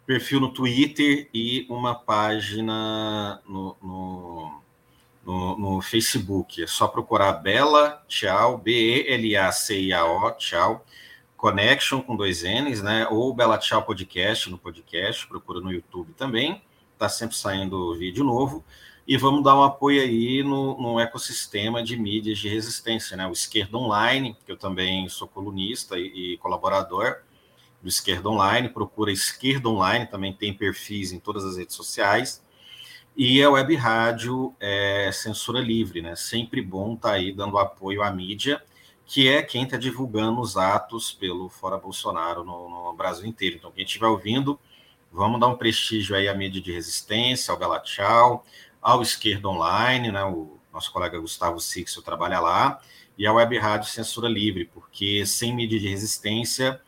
perfil 0.07 0.41
no 0.41 0.51
Twitter 0.51 1.29
e 1.35 1.67
uma 1.69 1.95
página 1.95 3.43
no, 3.47 3.77
no, 3.83 4.63
no, 5.23 5.59
no 5.59 5.83
Facebook. 5.83 6.63
É 6.63 6.67
só 6.67 6.89
procurar 6.89 7.35
Bela 7.35 8.03
Tchau, 8.09 8.57
B-E-L-A-C-I-A-O, 8.57 10.31
Tchau, 10.39 10.87
Connection 11.37 12.01
com 12.01 12.17
dois 12.17 12.43
N's, 12.43 12.81
né? 12.83 13.07
Ou 13.11 13.35
Bela 13.35 13.59
Tchau 13.59 13.83
Podcast 13.83 14.49
no 14.49 14.57
podcast, 14.57 15.27
procura 15.27 15.61
no 15.61 15.71
YouTube 15.71 16.15
também. 16.15 16.63
Tá 16.99 17.11
sempre 17.11 17.37
saindo 17.37 17.95
vídeo 17.99 18.25
novo 18.25 18.65
e 19.07 19.17
vamos 19.19 19.45
dar 19.45 19.55
um 19.55 19.63
apoio 19.63 20.01
aí 20.01 20.43
no, 20.43 20.81
no, 20.81 20.99
ecossistema 20.99 21.83
de 21.83 21.97
mídias 21.97 22.39
de 22.39 22.49
resistência, 22.49 23.17
né? 23.17 23.27
O 23.27 23.33
Esquerda 23.33 23.77
Online, 23.77 24.35
que 24.47 24.51
eu 24.51 24.57
também 24.57 25.09
sou 25.11 25.29
colunista 25.29 25.99
e, 25.99 26.35
e 26.35 26.37
colaborador 26.39 27.19
do 27.83 27.89
Esquerda 27.89 28.31
Online, 28.31 28.69
procura 28.71 29.13
Esquerda 29.13 29.69
Online, 29.69 30.07
também 30.07 30.33
tem 30.33 30.55
perfis 30.55 31.13
em 31.13 31.19
todas 31.19 31.45
as 31.45 31.59
redes 31.59 31.77
sociais, 31.77 32.43
e 33.15 33.43
a 33.43 33.51
Web 33.51 33.77
Rádio 33.77 34.55
é, 34.59 35.11
Censura 35.13 35.61
Livre, 35.61 36.01
né? 36.01 36.17
Sempre 36.17 36.63
bom 36.63 36.95
estar 36.95 37.11
tá 37.11 37.15
aí 37.15 37.31
dando 37.31 37.59
apoio 37.59 38.03
à 38.03 38.11
mídia, 38.11 38.63
que 39.05 39.29
é 39.29 39.43
quem 39.43 39.65
está 39.65 39.77
divulgando 39.77 40.41
os 40.41 40.57
atos 40.57 41.13
pelo 41.13 41.51
Fora 41.51 41.77
Bolsonaro 41.77 42.43
no, 42.43 42.71
no 42.71 42.93
Brasil 42.95 43.27
inteiro. 43.27 43.57
Então, 43.57 43.71
quem 43.71 43.85
estiver 43.85 44.07
ouvindo, 44.07 44.59
vamos 45.13 45.39
dar 45.39 45.49
um 45.49 45.57
prestígio 45.57 46.17
aí 46.17 46.27
à 46.27 46.35
mídia 46.35 46.61
de 46.61 46.73
resistência, 46.73 47.53
ao 47.53 47.59
Bela 47.59 47.79
Tchau, 47.81 48.47
ao 48.85 49.01
Esquerda 49.01 49.49
Online, 49.49 50.13
né, 50.13 50.23
o 50.25 50.59
nosso 50.71 50.93
colega 50.93 51.19
Gustavo 51.19 51.59
Sixo 51.59 52.03
trabalha 52.03 52.39
lá, 52.39 52.79
e 53.17 53.27
a 53.27 53.33
Web 53.33 53.57
Rádio 53.57 53.89
Censura 53.89 54.29
Livre, 54.29 54.67
porque 54.67 55.25
sem 55.25 55.57
mídia 55.57 55.81
de 55.81 55.89
resistência, 55.89 56.79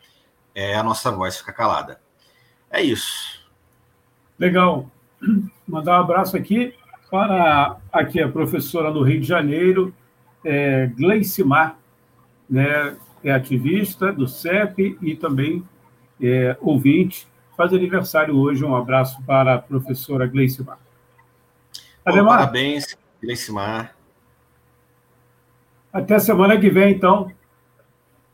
é, 0.53 0.75
a 0.75 0.83
nossa 0.83 1.11
voz 1.11 1.39
fica 1.39 1.51
calada. 1.51 1.99
É 2.69 2.83
isso. 2.83 3.41
Legal. 4.37 4.91
Mandar 5.67 5.99
um 5.99 6.03
abraço 6.03 6.37
aqui 6.37 6.75
para 7.09 7.77
aqui 7.91 8.21
a 8.21 8.29
professora 8.29 8.91
do 8.91 9.01
Rio 9.01 9.19
de 9.19 9.27
Janeiro, 9.27 9.91
é, 10.45 10.85
Gleicimar, 10.95 11.79
né, 12.47 12.95
é 13.23 13.31
ativista 13.31 14.13
do 14.13 14.27
CEP 14.27 14.99
e 15.01 15.15
também 15.15 15.63
é, 16.21 16.55
ouvinte. 16.61 17.27
Faz 17.55 17.73
aniversário 17.73 18.37
hoje. 18.37 18.63
Um 18.63 18.75
abraço 18.75 19.19
para 19.23 19.55
a 19.55 19.57
professora 19.57 20.27
Gleicimar. 20.27 20.77
Ademar, 22.07 22.37
parabéns, 22.39 22.97
Gleicimar. 23.21 23.95
Até 25.91 26.17
semana 26.19 26.59
que 26.59 26.69
vem, 26.69 26.93
então. 26.93 27.31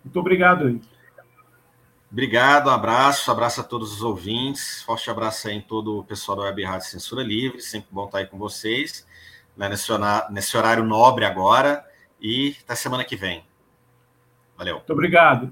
Muito 0.03 0.19
obrigado. 0.19 0.79
Obrigado, 2.11 2.67
um 2.67 2.73
abraço, 2.73 3.31
abraço 3.31 3.61
a 3.61 3.63
todos 3.63 3.91
os 3.91 4.03
ouvintes, 4.03 4.83
forte 4.83 5.09
abraço 5.09 5.47
aí 5.47 5.55
em 5.55 5.61
todo 5.61 5.97
o 5.99 6.03
pessoal 6.03 6.37
da 6.37 6.43
Web 6.43 6.63
Rádio 6.63 6.87
Censura 6.87 7.23
Livre, 7.23 7.59
sempre 7.59 7.87
bom 7.89 8.05
estar 8.05 8.19
aí 8.19 8.27
com 8.27 8.37
vocês, 8.37 9.07
né, 9.57 9.67
nesse 10.29 10.55
horário 10.55 10.83
nobre 10.83 11.25
agora, 11.25 11.83
e 12.21 12.55
até 12.63 12.75
semana 12.75 13.03
que 13.03 13.15
vem. 13.15 13.43
Valeu. 14.55 14.75
Muito 14.75 14.93
obrigado. 14.93 15.51